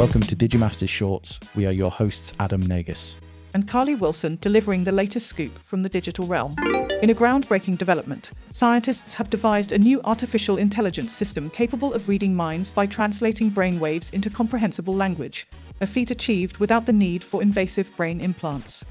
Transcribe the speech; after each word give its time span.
Welcome 0.00 0.22
to 0.22 0.34
Digimasters 0.34 0.88
Shorts. 0.88 1.38
We 1.54 1.66
are 1.66 1.72
your 1.72 1.90
hosts, 1.90 2.32
Adam 2.40 2.62
Nagus. 2.62 3.16
and 3.52 3.68
Carly 3.68 3.94
Wilson 3.94 4.38
delivering 4.40 4.84
the 4.84 4.92
latest 4.92 5.26
scoop 5.26 5.52
from 5.58 5.82
the 5.82 5.90
digital 5.90 6.26
realm. 6.26 6.54
In 7.02 7.10
a 7.10 7.14
groundbreaking 7.14 7.76
development, 7.76 8.30
scientists 8.50 9.12
have 9.12 9.28
devised 9.28 9.72
a 9.72 9.78
new 9.78 10.00
artificial 10.04 10.56
intelligence 10.56 11.12
system 11.12 11.50
capable 11.50 11.92
of 11.92 12.08
reading 12.08 12.34
minds 12.34 12.70
by 12.70 12.86
translating 12.86 13.50
brainwaves 13.50 14.10
into 14.14 14.30
comprehensible 14.30 14.94
language, 14.94 15.46
a 15.82 15.86
feat 15.86 16.10
achieved 16.10 16.56
without 16.56 16.86
the 16.86 16.94
need 16.94 17.22
for 17.22 17.42
invasive 17.42 17.94
brain 17.94 18.22
implants. 18.22 18.82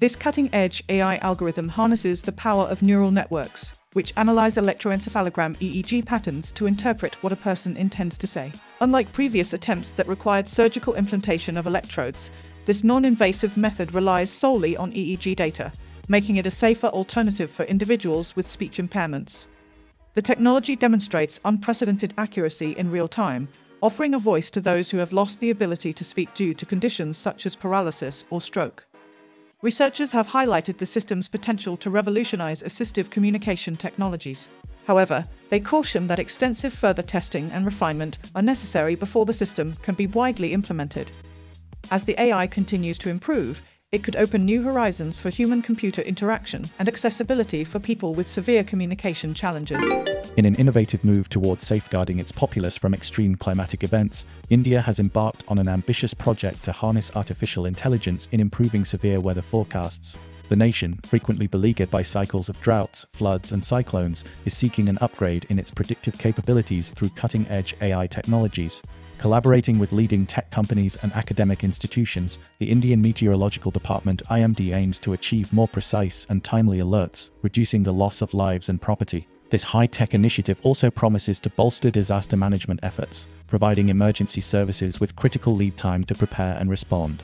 This 0.00 0.16
cutting 0.16 0.52
edge 0.52 0.82
AI 0.88 1.18
algorithm 1.18 1.68
harnesses 1.68 2.20
the 2.20 2.32
power 2.32 2.64
of 2.64 2.82
neural 2.82 3.12
networks, 3.12 3.70
which 3.92 4.12
analyze 4.16 4.56
electroencephalogram 4.56 5.54
EEG 5.58 6.04
patterns 6.04 6.50
to 6.56 6.66
interpret 6.66 7.14
what 7.22 7.32
a 7.32 7.36
person 7.36 7.76
intends 7.76 8.18
to 8.18 8.26
say. 8.26 8.50
Unlike 8.82 9.12
previous 9.12 9.52
attempts 9.52 9.92
that 9.92 10.08
required 10.08 10.48
surgical 10.48 10.94
implantation 10.94 11.56
of 11.56 11.68
electrodes, 11.68 12.30
this 12.66 12.82
non 12.82 13.04
invasive 13.04 13.56
method 13.56 13.94
relies 13.94 14.28
solely 14.28 14.76
on 14.76 14.90
EEG 14.90 15.36
data, 15.36 15.70
making 16.08 16.34
it 16.34 16.48
a 16.48 16.50
safer 16.50 16.88
alternative 16.88 17.48
for 17.48 17.62
individuals 17.66 18.34
with 18.34 18.48
speech 18.48 18.78
impairments. 18.78 19.46
The 20.14 20.22
technology 20.22 20.74
demonstrates 20.74 21.38
unprecedented 21.44 22.12
accuracy 22.18 22.72
in 22.76 22.90
real 22.90 23.06
time, 23.06 23.46
offering 23.80 24.14
a 24.14 24.18
voice 24.18 24.50
to 24.50 24.60
those 24.60 24.90
who 24.90 24.98
have 24.98 25.12
lost 25.12 25.38
the 25.38 25.50
ability 25.50 25.92
to 25.92 26.04
speak 26.04 26.34
due 26.34 26.52
to 26.52 26.66
conditions 26.66 27.16
such 27.16 27.46
as 27.46 27.54
paralysis 27.54 28.24
or 28.30 28.42
stroke. 28.42 28.84
Researchers 29.62 30.10
have 30.10 30.26
highlighted 30.26 30.78
the 30.78 30.86
system's 30.86 31.28
potential 31.28 31.76
to 31.76 31.88
revolutionize 31.88 32.64
assistive 32.64 33.10
communication 33.10 33.76
technologies. 33.76 34.48
However, 34.86 35.26
they 35.50 35.60
caution 35.60 36.06
that 36.06 36.18
extensive 36.18 36.72
further 36.72 37.02
testing 37.02 37.50
and 37.52 37.64
refinement 37.64 38.18
are 38.34 38.42
necessary 38.42 38.94
before 38.94 39.26
the 39.26 39.34
system 39.34 39.76
can 39.82 39.94
be 39.94 40.06
widely 40.06 40.52
implemented. 40.52 41.10
As 41.90 42.04
the 42.04 42.20
AI 42.20 42.46
continues 42.46 42.98
to 42.98 43.10
improve, 43.10 43.60
it 43.92 44.02
could 44.02 44.16
open 44.16 44.46
new 44.46 44.62
horizons 44.62 45.18
for 45.18 45.28
human 45.28 45.60
computer 45.60 46.00
interaction 46.00 46.70
and 46.78 46.88
accessibility 46.88 47.62
for 47.62 47.78
people 47.78 48.14
with 48.14 48.30
severe 48.30 48.64
communication 48.64 49.34
challenges. 49.34 49.82
In 50.38 50.46
an 50.46 50.54
innovative 50.54 51.04
move 51.04 51.28
towards 51.28 51.66
safeguarding 51.66 52.18
its 52.18 52.32
populace 52.32 52.78
from 52.78 52.94
extreme 52.94 53.34
climatic 53.34 53.84
events, 53.84 54.24
India 54.48 54.80
has 54.80 54.98
embarked 54.98 55.44
on 55.46 55.58
an 55.58 55.68
ambitious 55.68 56.14
project 56.14 56.62
to 56.64 56.72
harness 56.72 57.14
artificial 57.14 57.66
intelligence 57.66 58.28
in 58.32 58.40
improving 58.40 58.86
severe 58.86 59.20
weather 59.20 59.42
forecasts. 59.42 60.16
The 60.48 60.56
nation, 60.56 61.00
frequently 61.04 61.46
beleaguered 61.46 61.90
by 61.90 62.02
cycles 62.02 62.48
of 62.48 62.60
droughts, 62.60 63.06
floods, 63.12 63.52
and 63.52 63.64
cyclones, 63.64 64.24
is 64.44 64.56
seeking 64.56 64.88
an 64.88 64.98
upgrade 65.00 65.46
in 65.48 65.58
its 65.58 65.70
predictive 65.70 66.18
capabilities 66.18 66.90
through 66.90 67.10
cutting 67.10 67.46
edge 67.48 67.74
AI 67.80 68.06
technologies. 68.06 68.82
Collaborating 69.18 69.78
with 69.78 69.92
leading 69.92 70.26
tech 70.26 70.50
companies 70.50 70.96
and 70.96 71.12
academic 71.12 71.62
institutions, 71.62 72.38
the 72.58 72.70
Indian 72.70 73.00
Meteorological 73.00 73.70
Department 73.70 74.20
IMD 74.28 74.74
aims 74.74 74.98
to 74.98 75.12
achieve 75.12 75.52
more 75.52 75.68
precise 75.68 76.26
and 76.28 76.42
timely 76.42 76.78
alerts, 76.78 77.30
reducing 77.40 77.84
the 77.84 77.92
loss 77.92 78.20
of 78.20 78.34
lives 78.34 78.68
and 78.68 78.82
property. 78.82 79.28
This 79.50 79.62
high 79.62 79.86
tech 79.86 80.12
initiative 80.12 80.58
also 80.64 80.90
promises 80.90 81.38
to 81.40 81.50
bolster 81.50 81.90
disaster 81.90 82.36
management 82.36 82.80
efforts, 82.82 83.26
providing 83.46 83.90
emergency 83.90 84.40
services 84.40 84.98
with 84.98 85.14
critical 85.14 85.54
lead 85.54 85.76
time 85.76 86.04
to 86.04 86.14
prepare 86.14 86.56
and 86.58 86.68
respond. 86.68 87.22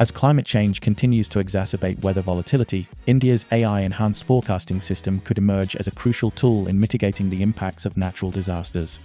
As 0.00 0.10
climate 0.10 0.46
change 0.46 0.80
continues 0.80 1.28
to 1.28 1.40
exacerbate 1.40 2.00
weather 2.00 2.22
volatility, 2.22 2.88
India's 3.06 3.44
AI 3.52 3.80
enhanced 3.80 4.24
forecasting 4.24 4.80
system 4.80 5.20
could 5.20 5.36
emerge 5.36 5.76
as 5.76 5.86
a 5.86 5.90
crucial 5.90 6.30
tool 6.30 6.66
in 6.68 6.80
mitigating 6.80 7.28
the 7.28 7.42
impacts 7.42 7.84
of 7.84 7.98
natural 7.98 8.30
disasters. 8.30 8.98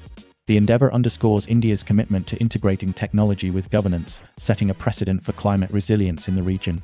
The 0.48 0.56
endeavour 0.56 0.94
underscores 0.94 1.48
India's 1.48 1.84
commitment 1.84 2.28
to 2.28 2.38
integrating 2.38 2.94
technology 2.94 3.52
with 3.52 3.70
governance, 3.72 4.22
setting 4.38 4.70
a 4.70 4.74
precedent 4.74 5.26
for 5.26 5.34
climate 5.34 5.70
resilience 5.70 6.30
in 6.30 6.36
the 6.36 6.44
region. 6.44 6.82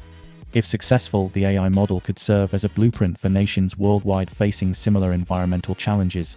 If 0.51 0.65
successful, 0.65 1.29
the 1.29 1.45
AI 1.45 1.69
model 1.69 2.01
could 2.01 2.19
serve 2.19 2.53
as 2.53 2.65
a 2.65 2.69
blueprint 2.69 3.17
for 3.17 3.29
nations 3.29 3.77
worldwide 3.77 4.29
facing 4.29 4.73
similar 4.73 5.13
environmental 5.13 5.73
challenges. 5.73 6.35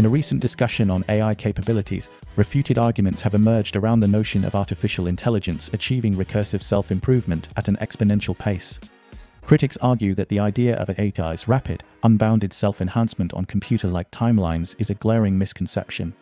In 0.00 0.06
a 0.06 0.08
recent 0.08 0.40
discussion 0.40 0.88
on 0.88 1.04
AI 1.10 1.34
capabilities, 1.34 2.08
refuted 2.34 2.78
arguments 2.78 3.20
have 3.20 3.34
emerged 3.34 3.76
around 3.76 4.00
the 4.00 4.08
notion 4.08 4.46
of 4.46 4.54
artificial 4.54 5.06
intelligence 5.06 5.68
achieving 5.74 6.14
recursive 6.14 6.62
self 6.62 6.90
improvement 6.90 7.50
at 7.54 7.68
an 7.68 7.76
exponential 7.82 8.34
pace. 8.38 8.80
Critics 9.42 9.76
argue 9.82 10.14
that 10.14 10.30
the 10.30 10.38
idea 10.38 10.74
of 10.76 10.88
an 10.88 10.96
AI's 10.98 11.46
rapid, 11.46 11.84
unbounded 12.02 12.54
self 12.54 12.80
enhancement 12.80 13.34
on 13.34 13.44
computer 13.44 13.88
like 13.88 14.10
timelines 14.10 14.74
is 14.78 14.88
a 14.88 14.94
glaring 14.94 15.36
misconception. 15.36 16.14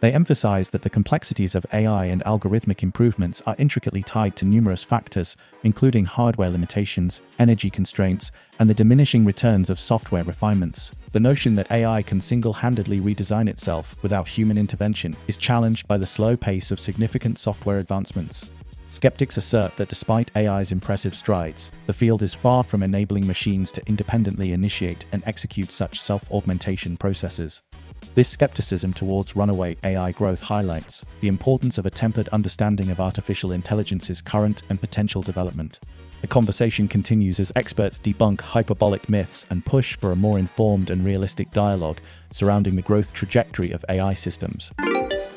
They 0.00 0.12
emphasize 0.12 0.70
that 0.70 0.80
the 0.80 0.88
complexities 0.88 1.54
of 1.54 1.66
AI 1.74 2.06
and 2.06 2.24
algorithmic 2.24 2.82
improvements 2.82 3.42
are 3.44 3.54
intricately 3.58 4.02
tied 4.02 4.34
to 4.36 4.46
numerous 4.46 4.82
factors, 4.82 5.36
including 5.62 6.06
hardware 6.06 6.48
limitations, 6.48 7.20
energy 7.38 7.68
constraints, 7.68 8.30
and 8.58 8.68
the 8.68 8.74
diminishing 8.74 9.26
returns 9.26 9.68
of 9.68 9.78
software 9.78 10.24
refinements. 10.24 10.90
The 11.12 11.20
notion 11.20 11.54
that 11.56 11.70
AI 11.70 12.00
can 12.00 12.22
single 12.22 12.54
handedly 12.54 12.98
redesign 12.98 13.46
itself 13.46 14.02
without 14.02 14.28
human 14.28 14.56
intervention 14.56 15.16
is 15.28 15.36
challenged 15.36 15.86
by 15.86 15.98
the 15.98 16.06
slow 16.06 16.34
pace 16.34 16.70
of 16.70 16.80
significant 16.80 17.38
software 17.38 17.78
advancements. 17.78 18.48
Skeptics 18.88 19.36
assert 19.36 19.76
that 19.76 19.88
despite 19.88 20.30
AI's 20.34 20.72
impressive 20.72 21.14
strides, 21.14 21.70
the 21.86 21.92
field 21.92 22.22
is 22.22 22.34
far 22.34 22.64
from 22.64 22.82
enabling 22.82 23.26
machines 23.26 23.70
to 23.72 23.86
independently 23.86 24.52
initiate 24.52 25.04
and 25.12 25.22
execute 25.26 25.70
such 25.70 26.00
self 26.00 26.30
augmentation 26.32 26.96
processes. 26.96 27.60
This 28.14 28.28
skepticism 28.28 28.92
towards 28.92 29.36
runaway 29.36 29.76
AI 29.84 30.12
growth 30.12 30.40
highlights 30.40 31.04
the 31.20 31.28
importance 31.28 31.78
of 31.78 31.86
a 31.86 31.90
tempered 31.90 32.28
understanding 32.28 32.90
of 32.90 33.00
artificial 33.00 33.52
intelligence's 33.52 34.20
current 34.20 34.62
and 34.68 34.80
potential 34.80 35.22
development. 35.22 35.78
The 36.20 36.26
conversation 36.26 36.86
continues 36.86 37.40
as 37.40 37.52
experts 37.56 37.98
debunk 37.98 38.40
hyperbolic 38.40 39.08
myths 39.08 39.46
and 39.48 39.64
push 39.64 39.96
for 39.96 40.12
a 40.12 40.16
more 40.16 40.38
informed 40.38 40.90
and 40.90 41.04
realistic 41.04 41.50
dialogue 41.50 41.98
surrounding 42.30 42.76
the 42.76 42.82
growth 42.82 43.12
trajectory 43.14 43.70
of 43.70 43.84
AI 43.88 44.14
systems. 44.14 44.70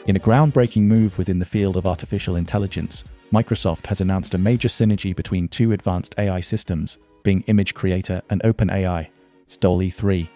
In 0.05 0.17
a 0.17 0.19
groundbreaking 0.19 0.81
move 0.81 1.17
within 1.17 1.39
the 1.39 1.45
field 1.45 1.77
of 1.77 1.87
artificial 1.87 2.35
intelligence, 2.35 3.05
Microsoft 3.31 3.85
has 3.85 4.01
announced 4.01 4.33
a 4.33 4.37
major 4.37 4.67
synergy 4.67 5.15
between 5.15 5.47
two 5.47 5.71
advanced 5.71 6.13
AI 6.17 6.41
systems, 6.41 6.97
Bing 7.23 7.43
Image 7.47 7.73
Creator 7.73 8.21
and 8.29 8.41
OpenAI's 8.43 9.57
DALL-E 9.57 9.89
3. 9.89 10.29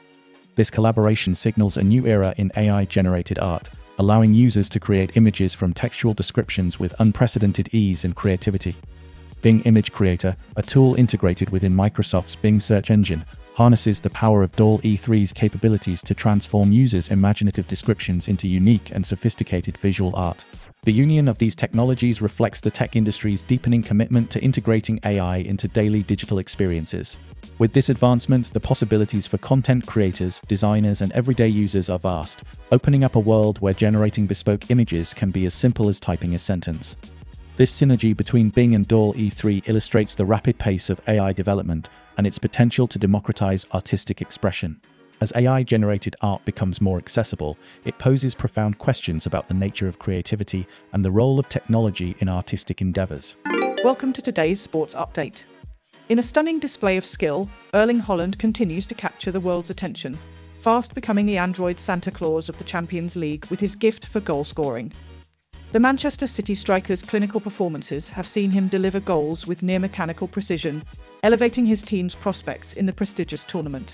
This 0.57 0.71
collaboration 0.71 1.35
signals 1.35 1.77
a 1.77 1.83
new 1.83 2.07
era 2.07 2.33
in 2.35 2.51
AI 2.57 2.85
generated 2.85 3.37
art, 3.37 3.69
allowing 3.99 4.33
users 4.33 4.67
to 4.69 4.79
create 4.79 5.15
images 5.15 5.53
from 5.53 5.71
textual 5.71 6.15
descriptions 6.15 6.79
with 6.79 6.95
unprecedented 6.97 7.69
ease 7.71 8.03
and 8.03 8.15
creativity. 8.15 8.75
Bing 9.43 9.61
Image 9.61 9.91
Creator, 9.91 10.35
a 10.55 10.63
tool 10.63 10.95
integrated 10.95 11.51
within 11.51 11.75
Microsoft's 11.75 12.35
Bing 12.35 12.59
search 12.59 12.89
engine, 12.89 13.23
harnesses 13.53 13.99
the 13.99 14.09
power 14.09 14.41
of 14.41 14.51
DALL-E 14.55 14.97
3's 14.97 15.31
capabilities 15.31 16.01
to 16.01 16.15
transform 16.15 16.71
users' 16.71 17.11
imaginative 17.11 17.67
descriptions 17.67 18.27
into 18.27 18.47
unique 18.47 18.89
and 18.91 19.05
sophisticated 19.05 19.77
visual 19.77 20.11
art. 20.15 20.43
The 20.87 20.93
union 20.93 21.27
of 21.27 21.37
these 21.37 21.53
technologies 21.53 22.21
reflects 22.21 22.61
the 22.61 22.71
tech 22.71 22.95
industry's 22.95 23.41
deepening 23.41 23.83
commitment 23.83 24.31
to 24.31 24.41
integrating 24.41 25.01
AI 25.03 25.39
into 25.39 25.67
daily 25.67 26.01
digital 26.01 26.39
experiences. 26.39 27.17
With 27.59 27.73
this 27.73 27.89
advancement, 27.89 28.53
the 28.53 28.61
possibilities 28.61 29.27
for 29.27 29.37
content 29.37 29.85
creators, 29.85 30.39
designers, 30.47 31.01
and 31.01 31.11
everyday 31.11 31.49
users 31.49 31.89
are 31.89 31.99
vast, 31.99 32.45
opening 32.71 33.03
up 33.03 33.17
a 33.17 33.19
world 33.19 33.59
where 33.59 33.73
generating 33.73 34.27
bespoke 34.27 34.71
images 34.71 35.13
can 35.13 35.29
be 35.29 35.45
as 35.45 35.53
simple 35.53 35.89
as 35.89 35.99
typing 35.99 36.33
a 36.33 36.39
sentence. 36.39 36.95
This 37.57 37.77
synergy 37.77 38.15
between 38.15 38.47
Bing 38.47 38.73
and 38.73 38.87
DALL-E 38.87 39.29
3 39.29 39.63
illustrates 39.65 40.15
the 40.15 40.25
rapid 40.25 40.57
pace 40.57 40.89
of 40.89 41.01
AI 41.05 41.33
development 41.33 41.89
and 42.17 42.25
its 42.25 42.39
potential 42.39 42.87
to 42.87 42.97
democratize 42.97 43.65
artistic 43.73 44.21
expression. 44.21 44.79
As 45.19 45.33
AI 45.35 45.63
generated 45.63 46.15
art 46.21 46.45
becomes 46.45 46.79
more 46.79 46.99
accessible, 46.99 47.57
it 47.85 47.97
poses 47.97 48.35
profound 48.35 48.77
questions 48.77 49.25
about 49.25 49.47
the 49.47 49.55
nature 49.55 49.87
of 49.87 49.97
creativity 49.97 50.67
and 50.93 51.03
the 51.03 51.09
role 51.09 51.39
of 51.39 51.49
technology 51.49 52.15
in 52.19 52.29
artistic 52.29 52.81
endeavors. 52.81 53.35
Welcome 53.83 54.13
to 54.13 54.21
today's 54.21 54.61
sports 54.61 54.93
update. 54.93 55.37
In 56.09 56.19
a 56.19 56.23
stunning 56.23 56.59
display 56.59 56.97
of 56.97 57.05
skill, 57.05 57.49
Erling 57.73 57.99
Haaland 57.99 58.37
continues 58.37 58.85
to 58.85 58.93
capture 58.93 59.31
the 59.31 59.39
world's 59.39 59.71
attention, 59.71 60.19
fast 60.61 60.93
becoming 60.93 61.25
the 61.25 61.39
android 61.39 61.79
Santa 61.79 62.11
Claus 62.11 62.47
of 62.47 62.59
the 62.59 62.63
Champions 62.63 63.15
League 63.15 63.47
with 63.47 63.59
his 63.59 63.75
gift 63.75 64.05
for 64.05 64.19
goal 64.19 64.45
scoring. 64.45 64.93
The 65.71 65.79
Manchester 65.79 66.27
City 66.27 66.53
striker's 66.53 67.01
clinical 67.01 67.39
performances 67.39 68.11
have 68.11 68.27
seen 68.27 68.51
him 68.51 68.67
deliver 68.67 68.99
goals 68.99 69.47
with 69.47 69.63
near 69.63 69.79
mechanical 69.79 70.27
precision, 70.27 70.83
elevating 71.23 71.65
his 71.65 71.81
team's 71.81 72.13
prospects 72.13 72.73
in 72.73 72.85
the 72.85 72.93
prestigious 72.93 73.43
tournament. 73.45 73.93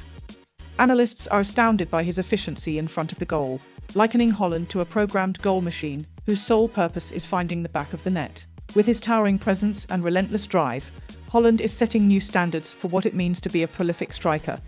Analysts 0.80 1.28
are 1.28 1.42
astounded 1.42 1.92
by 1.92 2.04
his 2.04 2.18
efficiency 2.18 2.80
in 2.80 2.88
front 2.88 3.12
of 3.12 3.20
the 3.20 3.26
goal, 3.26 3.62
likening 3.94 4.34
Haaland 4.34 4.70
to 4.70 4.82
a 4.82 4.86
programmed 4.86 5.40
goal 5.42 5.62
machine 5.62 6.08
whose 6.26 6.44
sole 6.44 6.68
purpose 6.68 7.12
is 7.12 7.26
finding 7.26 7.62
the 7.62 7.70
back 7.70 7.94
of 7.94 8.04
the 8.04 8.10
net. 8.10 8.44
With 8.74 8.88
his 8.88 9.00
towering 9.00 9.38
presence 9.38 9.86
and 9.90 10.04
relentless 10.04 10.48
drive, 10.48 10.90
Haaland 11.32 11.62
is 11.62 11.72
setting 11.72 12.08
new 12.08 12.20
standards 12.20 12.72
for 12.72 12.88
what 12.88 13.06
it 13.06 13.14
means 13.14 13.40
to 13.42 13.50
be 13.50 13.62
a 13.62 13.68
prolific 13.68 14.14
striker. 14.14 14.60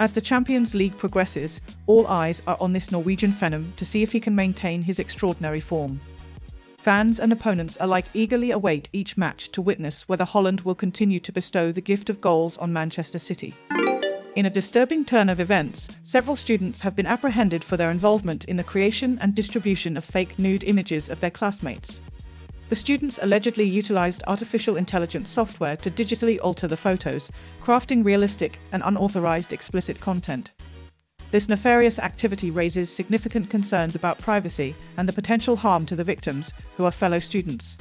As 0.00 0.12
the 0.12 0.20
Champions 0.20 0.74
League 0.74 0.98
progresses, 0.98 1.62
all 1.86 2.06
eyes 2.08 2.42
are 2.46 2.58
on 2.60 2.74
this 2.74 2.92
Norwegian 2.92 3.32
phenom 3.32 3.74
to 3.76 3.86
see 3.86 4.02
if 4.02 4.12
he 4.12 4.20
can 4.20 4.34
maintain 4.34 4.82
his 4.82 4.98
extraordinary 4.98 5.60
form. 5.60 5.98
Fans 6.76 7.20
and 7.20 7.32
opponents 7.32 7.78
alike 7.80 8.06
eagerly 8.12 8.50
await 8.50 8.90
each 8.92 9.16
match 9.16 9.50
to 9.52 9.62
witness 9.62 10.08
whether 10.08 10.26
Haaland 10.26 10.64
will 10.64 10.74
continue 10.74 11.20
to 11.20 11.32
bestow 11.32 11.72
the 11.72 11.80
gift 11.80 12.10
of 12.10 12.20
goals 12.20 12.58
on 12.58 12.72
Manchester 12.72 13.18
City. 13.18 13.54
In 14.34 14.46
a 14.46 14.50
disturbing 14.50 15.04
turn 15.04 15.28
of 15.28 15.40
events, 15.40 15.88
several 16.04 16.36
students 16.36 16.80
have 16.80 16.96
been 16.96 17.04
apprehended 17.04 17.62
for 17.62 17.76
their 17.76 17.90
involvement 17.90 18.46
in 18.46 18.56
the 18.56 18.64
creation 18.64 19.18
and 19.20 19.34
distribution 19.34 19.94
of 19.94 20.06
fake 20.06 20.38
nude 20.38 20.64
images 20.64 21.10
of 21.10 21.20
their 21.20 21.30
classmates. 21.30 22.00
The 22.70 22.76
students 22.76 23.18
allegedly 23.20 23.64
utilized 23.64 24.22
artificial 24.26 24.78
intelligence 24.78 25.28
software 25.28 25.76
to 25.76 25.90
digitally 25.90 26.38
alter 26.42 26.66
the 26.66 26.78
photos, 26.78 27.30
crafting 27.60 28.02
realistic 28.06 28.58
and 28.72 28.82
unauthorized 28.86 29.52
explicit 29.52 30.00
content. 30.00 30.52
This 31.30 31.50
nefarious 31.50 31.98
activity 31.98 32.50
raises 32.50 32.88
significant 32.88 33.50
concerns 33.50 33.94
about 33.94 34.16
privacy 34.16 34.74
and 34.96 35.06
the 35.06 35.12
potential 35.12 35.56
harm 35.56 35.84
to 35.84 35.96
the 35.96 36.04
victims, 36.04 36.54
who 36.78 36.86
are 36.86 36.90
fellow 36.90 37.18
students. 37.18 37.76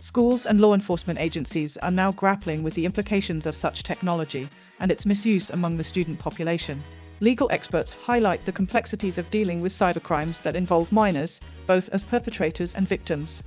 Schools 0.00 0.44
and 0.44 0.60
law 0.60 0.74
enforcement 0.74 1.20
agencies 1.20 1.76
are 1.76 1.92
now 1.92 2.10
grappling 2.10 2.64
with 2.64 2.74
the 2.74 2.84
implications 2.84 3.46
of 3.46 3.54
such 3.54 3.84
technology 3.84 4.48
and 4.80 4.90
its 4.90 5.06
misuse 5.06 5.50
among 5.50 5.76
the 5.76 5.84
student 5.84 6.18
population. 6.18 6.82
Legal 7.20 7.48
experts 7.50 7.92
highlight 7.92 8.44
the 8.44 8.52
complexities 8.52 9.18
of 9.18 9.30
dealing 9.30 9.60
with 9.60 9.72
cybercrimes 9.72 10.42
that 10.42 10.56
involve 10.56 10.90
minors, 10.92 11.40
both 11.66 11.88
as 11.90 12.02
perpetrators 12.02 12.74
and 12.74 12.88
victims. 12.88 13.42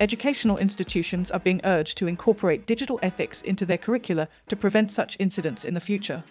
Educational 0.00 0.58
institutions 0.58 1.30
are 1.30 1.40
being 1.40 1.60
urged 1.64 1.98
to 1.98 2.06
incorporate 2.06 2.66
digital 2.66 2.98
ethics 3.02 3.42
into 3.42 3.66
their 3.66 3.78
curricula 3.78 4.28
to 4.48 4.56
prevent 4.56 4.90
such 4.90 5.16
incidents 5.18 5.64
in 5.64 5.74
the 5.74 5.80
future. 5.80 6.22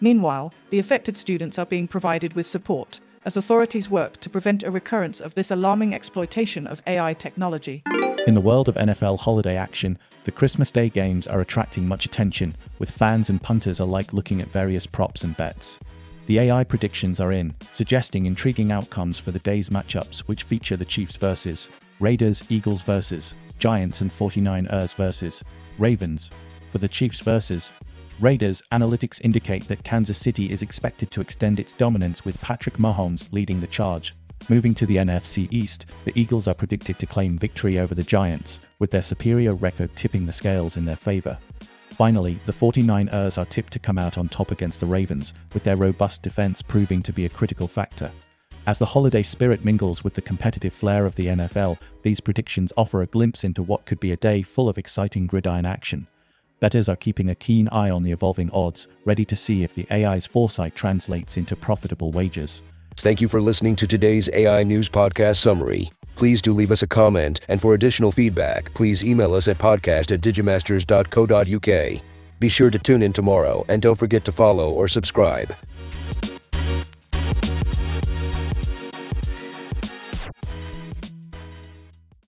Meanwhile, 0.00 0.52
the 0.70 0.78
affected 0.78 1.16
students 1.16 1.58
are 1.58 1.66
being 1.66 1.88
provided 1.88 2.34
with 2.34 2.46
support 2.46 3.00
as 3.24 3.36
authorities 3.36 3.88
work 3.88 4.20
to 4.20 4.30
prevent 4.30 4.62
a 4.62 4.70
recurrence 4.70 5.20
of 5.20 5.34
this 5.34 5.50
alarming 5.50 5.94
exploitation 5.94 6.66
of 6.66 6.82
AI 6.86 7.14
technology. 7.14 7.82
In 8.26 8.32
the 8.32 8.40
world 8.40 8.70
of 8.70 8.76
NFL 8.76 9.18
holiday 9.20 9.54
action, 9.54 9.98
the 10.24 10.30
Christmas 10.30 10.70
Day 10.70 10.88
games 10.88 11.26
are 11.26 11.42
attracting 11.42 11.86
much 11.86 12.06
attention, 12.06 12.54
with 12.78 12.90
fans 12.90 13.28
and 13.28 13.42
punters 13.42 13.80
alike 13.80 14.14
looking 14.14 14.40
at 14.40 14.48
various 14.48 14.86
props 14.86 15.24
and 15.24 15.36
bets. 15.36 15.78
The 16.24 16.38
AI 16.38 16.64
predictions 16.64 17.20
are 17.20 17.32
in, 17.32 17.54
suggesting 17.72 18.24
intriguing 18.24 18.72
outcomes 18.72 19.18
for 19.18 19.30
the 19.30 19.40
day's 19.40 19.68
matchups, 19.68 20.20
which 20.20 20.44
feature 20.44 20.74
the 20.74 20.86
Chiefs 20.86 21.16
versus 21.16 21.68
Raiders, 22.00 22.42
Eagles 22.48 22.80
versus 22.80 23.34
Giants, 23.58 24.00
and 24.00 24.10
49ers 24.10 24.94
versus 24.94 25.44
Ravens. 25.78 26.30
For 26.72 26.78
the 26.78 26.88
Chiefs 26.88 27.20
versus 27.20 27.72
Raiders, 28.20 28.62
analytics 28.72 29.20
indicate 29.20 29.68
that 29.68 29.84
Kansas 29.84 30.16
City 30.16 30.50
is 30.50 30.62
expected 30.62 31.10
to 31.10 31.20
extend 31.20 31.60
its 31.60 31.72
dominance 31.72 32.24
with 32.24 32.40
Patrick 32.40 32.78
Mahomes 32.78 33.30
leading 33.32 33.60
the 33.60 33.66
charge. 33.66 34.14
Moving 34.50 34.74
to 34.74 34.84
the 34.84 34.96
NFC 34.96 35.48
East, 35.50 35.86
the 36.04 36.12
Eagles 36.14 36.46
are 36.46 36.54
predicted 36.54 36.98
to 36.98 37.06
claim 37.06 37.38
victory 37.38 37.78
over 37.78 37.94
the 37.94 38.02
Giants, 38.02 38.58
with 38.78 38.90
their 38.90 39.02
superior 39.02 39.54
record 39.54 39.96
tipping 39.96 40.26
the 40.26 40.32
scales 40.32 40.76
in 40.76 40.84
their 40.84 40.96
favor. 40.96 41.38
Finally, 41.90 42.38
the 42.44 42.52
49ers 42.52 43.38
are 43.38 43.46
tipped 43.46 43.72
to 43.72 43.78
come 43.78 43.96
out 43.96 44.18
on 44.18 44.28
top 44.28 44.50
against 44.50 44.80
the 44.80 44.86
Ravens, 44.86 45.32
with 45.54 45.64
their 45.64 45.76
robust 45.76 46.22
defense 46.22 46.60
proving 46.60 47.02
to 47.02 47.12
be 47.12 47.24
a 47.24 47.30
critical 47.30 47.66
factor. 47.66 48.10
As 48.66 48.78
the 48.78 48.86
holiday 48.86 49.22
spirit 49.22 49.64
mingles 49.64 50.04
with 50.04 50.12
the 50.12 50.20
competitive 50.22 50.74
flair 50.74 51.06
of 51.06 51.14
the 51.14 51.28
NFL, 51.28 51.78
these 52.02 52.20
predictions 52.20 52.72
offer 52.76 53.00
a 53.00 53.06
glimpse 53.06 53.44
into 53.44 53.62
what 53.62 53.86
could 53.86 54.00
be 54.00 54.12
a 54.12 54.16
day 54.16 54.42
full 54.42 54.68
of 54.68 54.76
exciting 54.76 55.26
gridiron 55.26 55.64
action. 55.64 56.06
Bettors 56.60 56.88
are 56.88 56.96
keeping 56.96 57.30
a 57.30 57.34
keen 57.34 57.68
eye 57.68 57.90
on 57.90 58.02
the 58.02 58.12
evolving 58.12 58.50
odds, 58.50 58.88
ready 59.06 59.24
to 59.24 59.36
see 59.36 59.62
if 59.62 59.74
the 59.74 59.86
AI's 59.90 60.26
foresight 60.26 60.74
translates 60.74 61.38
into 61.38 61.56
profitable 61.56 62.10
wagers. 62.10 62.60
Thank 62.96 63.20
you 63.20 63.28
for 63.28 63.40
listening 63.40 63.76
to 63.76 63.86
today's 63.86 64.30
AI 64.32 64.62
News 64.62 64.88
Podcast 64.88 65.36
Summary. 65.36 65.90
Please 66.16 66.40
do 66.40 66.52
leave 66.52 66.70
us 66.70 66.82
a 66.82 66.86
comment, 66.86 67.40
and 67.48 67.60
for 67.60 67.74
additional 67.74 68.12
feedback, 68.12 68.72
please 68.72 69.04
email 69.04 69.34
us 69.34 69.48
at 69.48 69.58
podcast 69.58 70.10
at 70.12 70.20
digimasters.co.uk. 70.20 72.02
Be 72.40 72.48
sure 72.48 72.70
to 72.70 72.78
tune 72.78 73.02
in 73.02 73.12
tomorrow, 73.12 73.64
and 73.68 73.82
don't 73.82 73.98
forget 73.98 74.24
to 74.24 74.32
follow 74.32 74.70
or 74.70 74.88
subscribe. 74.88 75.54